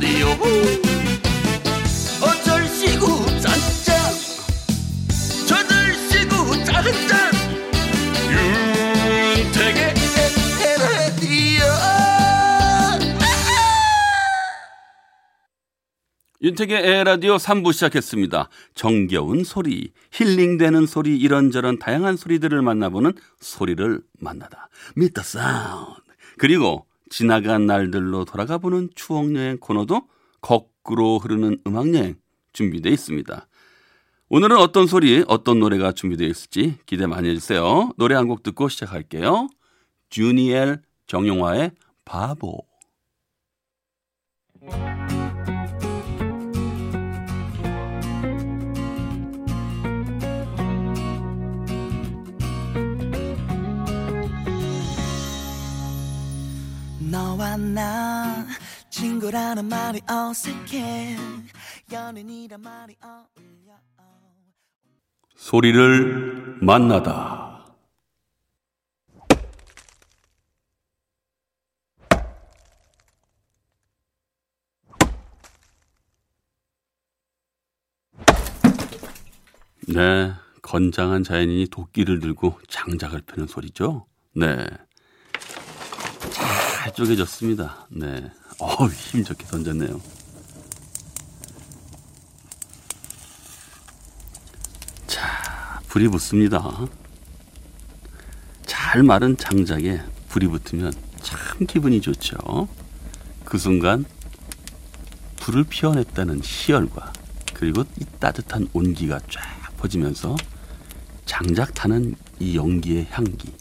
[0.00, 0.28] 라디오
[2.22, 4.14] 얼씨구 짠짠
[5.48, 7.32] 절씨구 짠짠
[9.34, 9.94] 윤택의
[10.62, 11.64] 에헤라디오
[16.42, 18.48] 윤택의 에헤라디오 3부 시작했습니다.
[18.76, 24.68] 정겨운 소리, 힐링되는 소리, 이런저런 다양한 소리들을 만나보는 소리를 만나다.
[24.94, 26.02] Meet the Sound.
[26.36, 30.08] 그리고 지나간 날들로 돌아가 보는 추억 여행 코너도
[30.40, 32.16] 거꾸로 흐르는 음악 여행
[32.52, 33.46] 준비되어 있습니다.
[34.30, 37.92] 오늘은 어떤 소리, 어떤 노래가 준비되어 있을지 기대 많이 해주세요.
[37.96, 39.48] 노래 한 곡 듣고 시작할게요.
[40.10, 41.72] 주니엘 정용화의
[42.04, 42.66] 바보.
[57.58, 58.46] 너와 나
[58.88, 61.16] 친구라는 말이 어색해
[61.92, 63.74] 연인이란 말이 어울려
[65.36, 67.46] 소리를 만나다.
[79.88, 84.06] 네, 건장한 자연인이 도끼를 들고 장작을 펴는 소리죠.
[84.34, 84.66] 네.
[86.88, 87.86] 잘 쪼개졌습니다.
[87.90, 88.30] 네.
[88.58, 90.00] 어, 힘 좋게 던졌네요.
[95.06, 96.86] 자, 불이 붙습니다.
[98.64, 102.68] 잘 마른 장작에 불이 붙으면 참 기분이 좋죠.
[103.44, 104.06] 그 순간
[105.40, 107.12] 불을 피워냈다는 희열과
[107.52, 109.42] 그리고 이 따뜻한 온기가 쫙
[109.76, 110.36] 퍼지면서
[111.26, 113.52] 장작 타는 이 연기의 향기.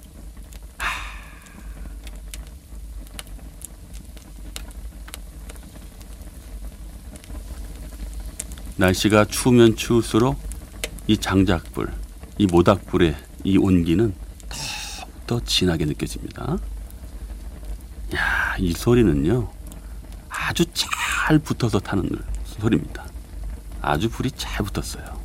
[8.78, 10.40] 날씨가 추우면 추울수록
[11.08, 11.92] 이 장작불,
[12.38, 14.14] 이 모닥불의 이 온기는
[15.28, 16.58] 더욱더 진하게 느껴집니다.
[18.16, 19.50] 야, 이 소리는요,
[20.30, 22.08] 아주 잘 붙어서 타는
[22.46, 23.06] 소리입니다.
[23.82, 25.17] 아주 불이 잘 붙었어요.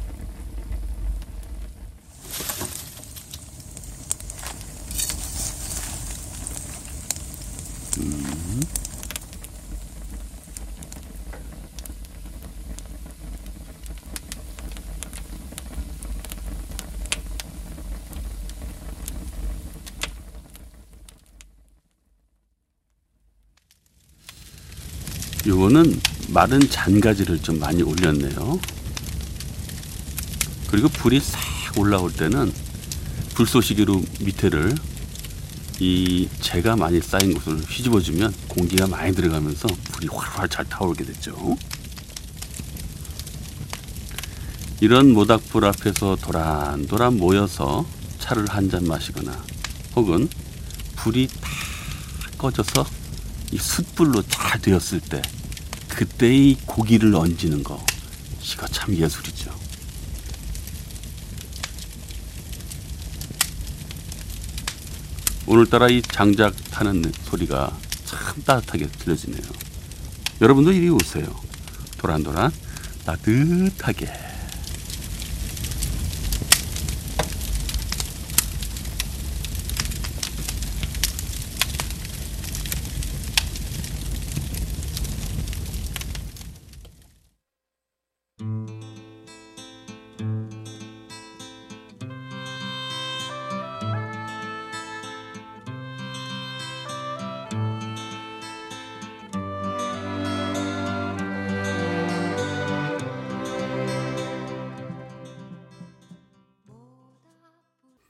[25.46, 28.60] 요거는 마른 잔가지를 좀 많이 올렸네요.
[30.68, 31.40] 그리고 불이 싹
[31.78, 32.52] 올라올 때는
[33.34, 34.74] 불쏘시개로 밑에를
[35.80, 41.56] 이 재가 많이 쌓인 곳을 휘집어주면 공기가 많이 들어가면서 불이 활활 잘 타오르게 됐죠.
[44.80, 47.84] 이런 모닥불 앞에서 도란도란 모여서
[48.18, 49.32] 차를 한 잔 마시거나
[49.96, 50.28] 혹은
[50.96, 51.48] 불이 다
[52.38, 52.86] 꺼져서
[53.52, 55.20] 이 숯불로 잘 되었을 때
[55.88, 57.84] 그때의 고기를 얹는 거
[58.42, 59.54] 이거 참 예술이죠.
[65.46, 67.76] 오늘따라 이 장작 타는 소리가
[68.06, 69.42] 참 따뜻하게 들려지네요.
[70.40, 71.26] 여러분도 이리 오세요.
[71.98, 72.50] 도란도란
[73.04, 74.31] 따뜻하게.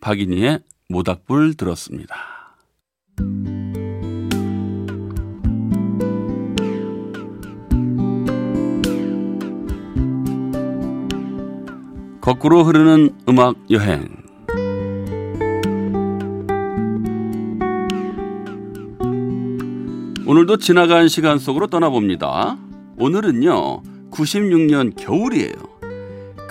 [0.02, 0.58] 박인희의
[0.88, 2.16] 모닥불 들었습니다.
[12.20, 14.08] 거꾸로 흐르는 음악 여행.
[20.26, 22.58] 오늘도 지나간 시간 속으로 떠나봅니다.
[22.98, 25.71] 오늘은요, 96년 겨울이에요.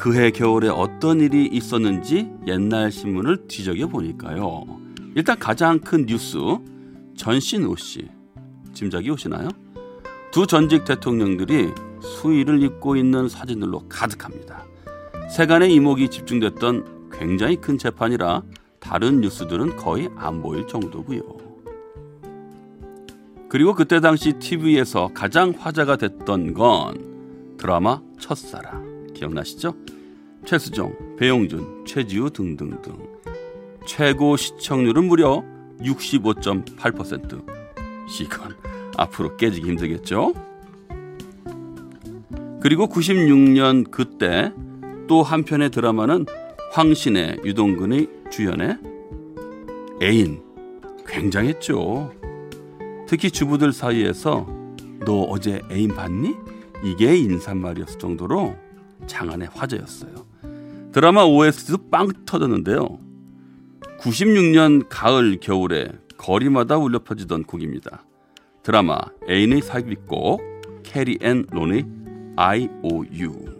[0.01, 4.65] 그해 겨울에 어떤 일이 있었는지 옛날 신문을 뒤적여 보니까요.
[5.13, 6.39] 일단 가장 큰 뉴스,
[7.15, 8.09] 전신호 씨.
[8.73, 9.49] 짐작이 오시나요?
[10.31, 11.69] 두 전직 대통령들이
[12.01, 14.65] 수의를 입고 있는 사진들로 가득합니다.
[15.29, 18.41] 세간의 이목이 집중됐던 굉장히 큰 재판이라
[18.79, 21.21] 다른 뉴스들은 거의 안 보일 정도고요.
[23.49, 28.90] 그리고 그때 당시 TV에서 가장 화제가 됐던 건 드라마 첫사랑
[29.21, 29.75] 기억나시죠?
[30.45, 32.97] 최수종, 배용준, 최지우 등등등
[33.85, 35.43] 최고 시청률은 무려
[35.79, 37.45] 65.8%
[38.19, 38.55] 이건
[38.97, 40.33] 앞으로 깨지기 힘들겠죠?
[42.61, 44.51] 그리고 96년 그때
[45.07, 46.25] 또 한편의 드라마는
[46.71, 48.77] 황신의 유동근의 주연의
[50.01, 50.41] 애인
[51.07, 52.13] 굉장했죠.
[53.07, 54.47] 특히 주부들 사이에서
[55.05, 56.35] 너 어제 애인 봤니?
[56.83, 58.55] 이게 인사말이었을 정도로
[59.07, 60.13] 장안의 화제였어요.
[60.91, 62.99] 드라마 OST도 빵 터졌는데요.
[63.99, 68.05] 96년 가을 겨울에 거리마다 울려 퍼지던 곡입니다.
[68.63, 68.99] 드라마
[69.29, 70.41] 애인의 삽입곡
[70.83, 71.85] 캐리 앤 론의
[72.35, 73.50] I.O.U.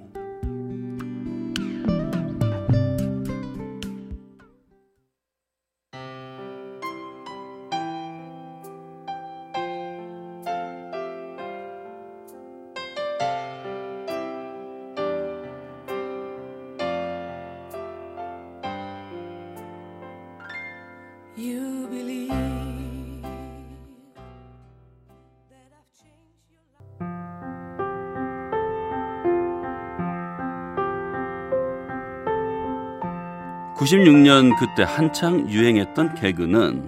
[33.82, 36.88] 96년 그때 한창 유행했던 개그는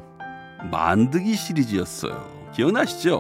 [0.70, 2.52] 만드기 시리즈였어요.
[2.54, 3.20] 기억나시죠?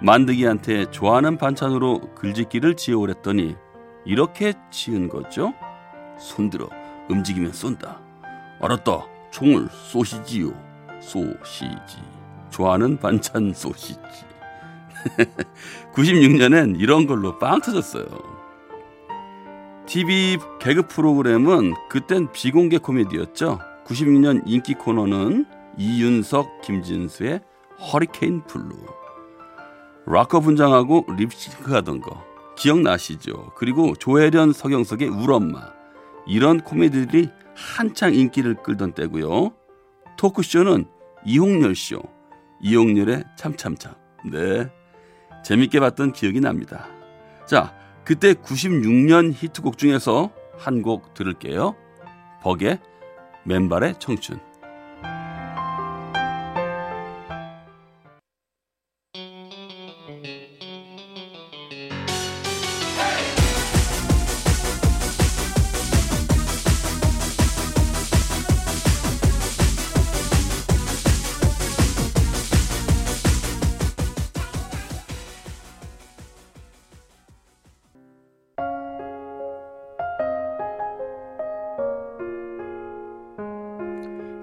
[0.00, 3.54] 만드기한테 좋아하는 반찬으로 글짓기를 지어오랬더니
[4.06, 5.52] 이렇게 지은 거죠.
[6.18, 6.70] 손들어
[7.10, 8.00] 움직이면 쏜다.
[8.62, 9.04] 알았다.
[9.30, 10.54] 총을 쏘시지요.
[10.98, 11.98] 소시지.
[12.48, 14.00] 좋아하는 반찬 소시지.
[15.94, 18.35] 96년엔 이런 걸로 빵 터졌어요.
[19.86, 23.60] TV 개그 프로그램은 그땐 비공개 코미디였죠.
[23.84, 25.46] 96년 인기 코너는
[25.78, 27.40] 이윤석, 김진수의
[27.92, 28.74] 허리케인 블루.
[30.06, 32.24] 락커 분장하고 립싱크 하던 거
[32.56, 33.52] 기억나시죠?
[33.54, 35.72] 그리고 조혜련, 서경석의 울엄마.
[36.26, 39.52] 이런 코미디들이 한창 인기를 끌던 때고요.
[40.16, 40.86] 토크쇼는
[41.24, 42.02] 이홍렬 쇼.
[42.60, 43.94] 이홍렬의 참참참.
[44.30, 44.68] 네.
[45.44, 46.88] 재밌게 봤던 기억이 납니다.
[47.46, 47.72] 자,
[48.06, 51.74] 그때 96년 히트곡 중에서 한 곡 들을게요.
[52.42, 52.78] 버의
[53.44, 54.40] 맨발의 청춘.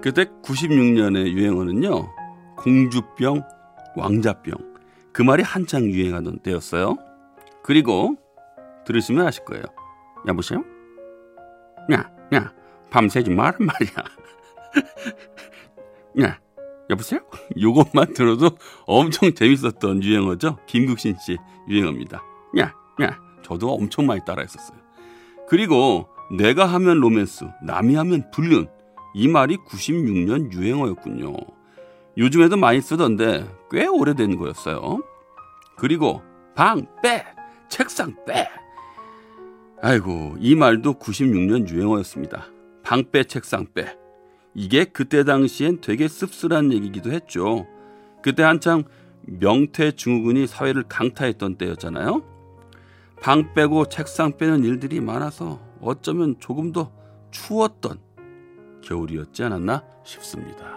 [0.04, 2.14] 그때 96년의 유행어는요.
[2.58, 3.42] 공주병,
[3.96, 4.54] 왕자병.
[5.14, 6.98] 그 말이 한창 유행하던 때였어요.
[7.62, 8.14] 그리고
[8.84, 9.64] 들으시면 아실 거예요.
[10.26, 10.62] 여보세요?
[11.90, 12.52] 야, 야,
[12.90, 13.94] 밤새지 마란 말이야.
[16.20, 16.38] 야,
[16.90, 17.20] 여보세요?
[17.58, 18.50] 요것만 들어도
[18.84, 20.58] 엄청 재밌었던 유행어죠.
[20.66, 22.22] 김국신 씨 유행어입니다.
[22.58, 24.78] 야, 야, 저도 엄청 많이 따라했었어요.
[25.48, 28.68] 그리고 내가 하면 로맨스, 남이 하면 불륜.
[29.14, 31.34] 이 말이 96년 유행어였군요.
[32.18, 35.02] 요즘에도 많이 쓰던데 꽤 오래된 거였어요.
[35.76, 36.22] 그리고
[36.54, 37.24] 방, 빼!
[37.68, 38.48] 책상, 빼!
[39.80, 42.46] 아이고, 이 말도 96년 유행어였습니다.
[42.82, 43.96] 방, 빼, 책상, 빼.
[44.54, 47.66] 이게 그때 당시엔 되게 씁쓸한 얘기기도 했죠.
[48.22, 48.84] 그때 한창
[49.22, 52.22] 명태 증후군이 사회를 강타했던 때였잖아요.
[53.20, 56.92] 방 빼고 책상 빼는 일들이 많아서 어쩌면 조금 더
[57.30, 57.98] 추웠던
[58.84, 60.73] 겨울이었지 않았나 싶습니다.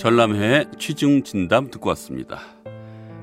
[0.00, 2.38] 전람회의 취중 진담 듣고 왔습니다.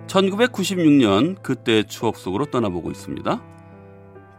[0.06, 3.42] 1996년 그때 추억 속으로 떠나보고 있습니다.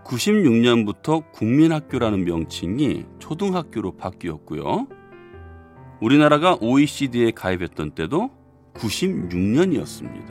[0.05, 4.87] 96년부터 국민학교라는 명칭이 초등학교로 바뀌었고요.
[6.01, 8.31] 우리나라가 OECD에 가입했던 때도
[8.75, 10.31] 96년이었습니다.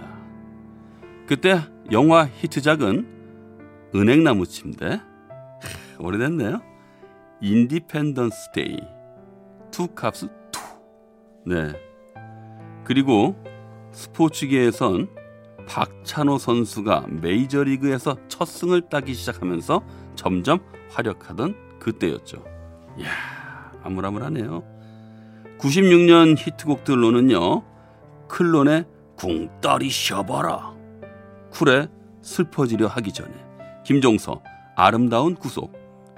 [1.28, 1.60] 그때
[1.92, 5.02] 영화 히트작은 은행나무 침대
[6.00, 6.62] 오래됐네요.
[7.42, 8.78] Independence Day
[9.72, 10.62] Two Cops Two.
[11.46, 11.87] 네.
[12.88, 13.36] 그리고
[13.92, 15.10] 스포츠계에선
[15.68, 19.84] 박찬호 선수가 메이저리그에서 첫 승을 따기 시작하면서
[20.16, 20.60] 점점
[20.92, 22.46] 활약하던 그때였죠.
[22.98, 23.10] 이야,
[23.84, 24.64] 아물아물하네요.
[25.60, 27.64] 96년 히트곡들로는요.
[28.30, 28.86] 클론의
[29.18, 30.74] 꿍따리 샤바라.
[31.52, 31.90] 쿨의
[32.22, 33.34] 슬퍼지려 하기 전에
[33.84, 34.42] 김종서
[34.78, 35.74] 아름다운 구속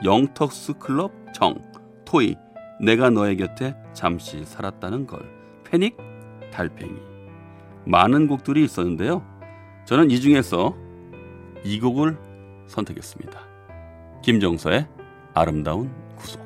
[0.06, 1.56] 영턱스 클럽 정
[2.06, 2.36] 토이
[2.80, 5.28] 내가 너의 곁에 잠시 살았다는 걸
[5.64, 6.09] 패닉
[6.52, 6.98] 달팽이
[7.86, 9.24] 많은 곡들이 있었는데요.
[9.86, 10.76] 저는 이 중에서
[11.64, 12.18] 이 곡을
[12.68, 13.40] 선택했습니다.
[14.22, 14.88] 김종서의
[15.34, 16.42] 아름다운 구속.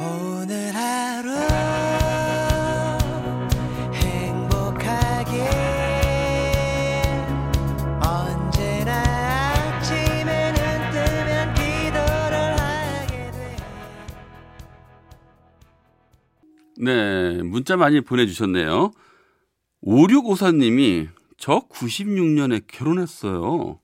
[0.00, 1.39] 오늘 하루
[16.82, 18.92] 네, 문자 많이 보내주셨네요.
[19.82, 23.80] 5654님이 저 96년에 결혼했어요.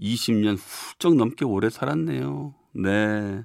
[0.00, 2.54] 20년 훌쩍 넘게 오래 살았네요.
[2.74, 3.42] 네.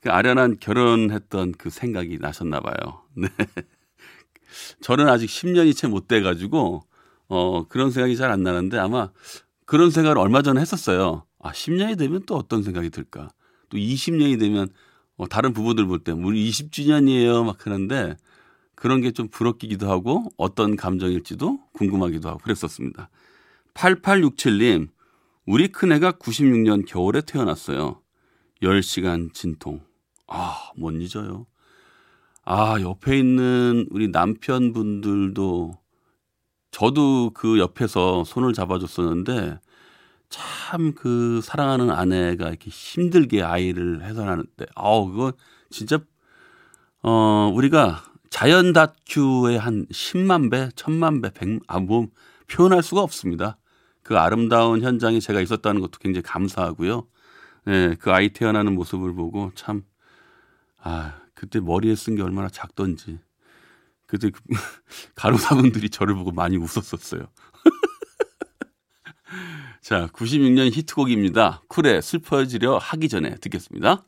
[0.00, 3.02] 그 아련한 결혼했던 그 생각이 나셨나 봐요.
[3.14, 3.28] 네.
[4.80, 6.82] 저는 아직 10년이 채 못 돼가지고,
[7.28, 9.10] 어, 그런 생각이 잘 안 나는데 아마
[9.64, 11.24] 그런 생각을 얼마 전에 했었어요.
[11.40, 13.28] 아, 10년이 되면 또 어떤 생각이 들까?
[13.70, 14.72] 또 20년이 되면 어,
[15.26, 18.16] 다른 부부들 볼 때 우리 20주년이에요 막 하는데
[18.74, 23.10] 그런 게 좀 부럽기도 하고 어떤 감정일지도 궁금하기도 하고 그랬었습니다.
[23.74, 24.88] 8867님,
[25.46, 28.00] 우리 큰애가 96년 겨울에 태어났어요.
[28.62, 29.80] 10시간 진통.
[30.28, 31.46] 아, 못 잊어요.
[32.44, 35.72] 아, 옆에 있는 우리 남편분들도
[36.70, 39.58] 저도 그 옆에서 손을 잡아줬었는데
[40.30, 45.32] 참 그 사랑하는 아내가 이렇게 힘들게 아이를 해산하는데 아우 그거
[45.70, 45.98] 진짜
[47.02, 52.08] 어 우리가 자연 다큐의 한 10만 배, 1000만 배, 100, 아, 뭐,
[52.48, 53.58] 표현할 수가 없습니다.
[54.02, 57.06] 그 아름다운 현장에 제가 있었다는 것도 굉장히 감사하고요.
[57.68, 59.82] 예, 그 아이 태어나는 모습을 보고 참,
[60.78, 63.18] 아, 그때 머리에 쓴 게 얼마나 작던지.
[64.06, 64.40] 그때 그
[65.16, 67.26] 간호사분들이 저를 보고 많이 웃었었어요.
[69.82, 71.62] 자, 96년 히트곡입니다.
[71.68, 74.04] 쿨의 슬퍼지려 하기 전에 듣겠습니다.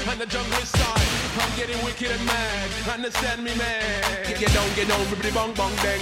[0.00, 1.10] The and the jungle style.
[1.38, 2.70] I'm getting wicked and mad.
[2.88, 4.24] Understand me, man?
[4.38, 6.00] Get down, get down, bibbidi bong bong bang.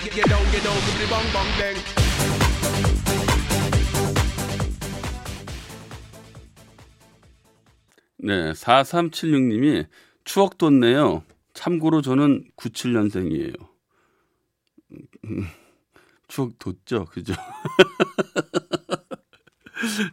[0.00, 1.78] Get down, get down, bibbidi bong bong bang.
[8.22, 9.86] 네, 4376님이
[10.24, 11.22] 추억 돋네요.
[11.54, 13.54] 참고로 저는 97년생이에요.
[16.28, 17.06] 추억 돋죠?
[17.06, 17.32] 그죠?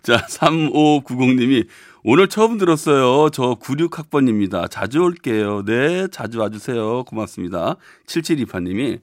[0.01, 1.67] 자, 3590님이
[2.03, 3.29] 오늘 처음 들었어요.
[3.31, 4.71] 저 96학번입니다.
[4.71, 5.65] 자주 올게요.
[5.65, 7.03] 네, 자주 와주세요.
[7.03, 7.75] 고맙습니다.
[8.05, 9.01] 7728님이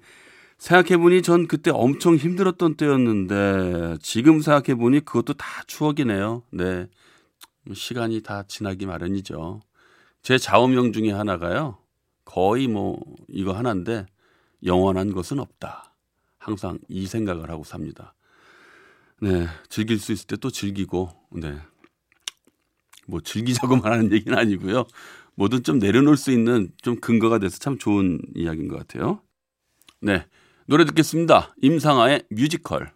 [0.58, 6.42] 생각해보니 전 그때 엄청 힘들었던 때였는데 지금 생각해보니 그것도 다 추억이네요.
[6.50, 6.86] 네.
[7.72, 9.60] 시간이 다 지나기 마련이죠.
[10.22, 11.78] 제 좌우명 중에 하나가요.
[12.24, 14.06] 거의 뭐 이거 하나인데
[14.64, 15.94] 영원한 것은 없다.
[16.38, 18.14] 항상 이 생각을 하고 삽니다.
[19.20, 21.56] 네, 즐길 수 있을 때 또 즐기고, 네.
[23.06, 24.84] 뭐 즐기자고만 하는 얘기는 아니고요.
[25.36, 29.20] 뭐든 좀 내려놓을 수 있는 좀 근거가 돼서 참 좋은 이야기인 것 같아요.
[30.00, 30.26] 네,
[30.66, 31.54] 노래 듣겠습니다.
[31.62, 32.92] 임상아의 뮤지컬.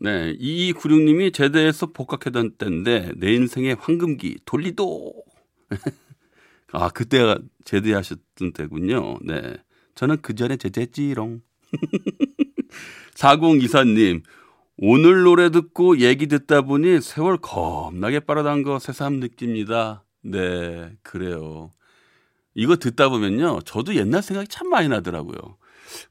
[0.00, 5.12] 네, 2296님이 제대에서 복학하던 때인데 내 인생의 황금기 돌리도.
[6.72, 9.18] 아, 그때가 제대하셨던 때군요.
[9.22, 9.56] 네.
[9.94, 11.40] 저는 그 전에 제대했지롱.
[13.14, 14.22] 4024님,
[14.78, 20.04] 오늘 노래 듣고 얘기 듣다 보니 세월 겁나게 빠르다는 거 새삼 느낍니다.
[20.22, 21.72] 네, 그래요.
[22.54, 23.60] 이거 듣다 보면요.
[23.64, 25.56] 저도 옛날 생각이 참 많이 나더라고요.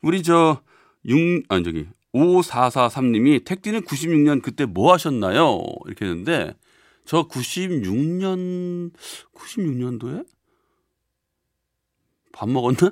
[0.01, 0.61] 우리 저,
[1.05, 5.61] 6, 아니, 저기, 5443님이 택디는 96년 그때 뭐 하셨나요?
[5.85, 6.55] 이렇게 했는데,
[7.05, 8.91] 저 96년,
[9.35, 10.25] 96년도에?
[12.33, 12.91] 밥 먹었나?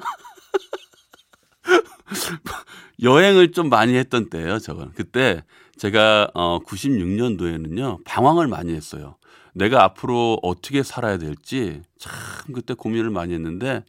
[3.01, 4.91] 여행을 좀 많이 했던 때예요, 저건.
[4.93, 5.43] 그때
[5.77, 8.03] 제가 어 96년도에는요.
[8.05, 9.17] 방황을 많이 했어요.
[9.53, 12.13] 내가 앞으로 어떻게 살아야 될지 참
[12.53, 13.83] 그때 고민을 많이 했는데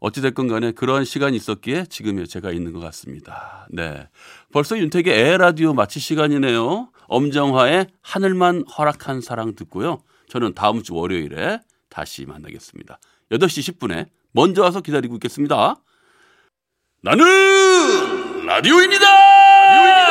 [0.00, 3.66] 어찌됐건 간에 그런 시간이 있었기에 지금의 제가 있는 것 같습니다.
[3.70, 4.08] 네.
[4.52, 6.90] 벌써 윤택의 에라디오 마칠 시간이네요.
[7.08, 10.02] 엄정화의 하늘만 허락한 사랑 듣고요.
[10.28, 12.98] 저는 다음 주 월요일에 다시 만나겠습니다.
[13.30, 15.76] 8시 10분에 먼저 와서 기다리고 있겠습니다.
[17.02, 17.24] 나는
[18.46, 19.06] 라디오입니다!
[19.06, 20.05] 라디오입니다!